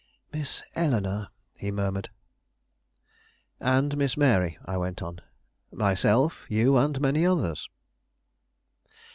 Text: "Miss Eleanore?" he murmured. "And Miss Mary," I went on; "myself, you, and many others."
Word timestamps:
"Miss 0.33 0.63
Eleanore?" 0.73 1.27
he 1.57 1.69
murmured. 1.69 2.09
"And 3.59 3.95
Miss 3.97 4.17
Mary," 4.17 4.57
I 4.65 4.75
went 4.75 5.03
on; 5.03 5.21
"myself, 5.71 6.47
you, 6.49 6.75
and 6.75 6.99
many 6.99 7.23
others." 7.23 7.69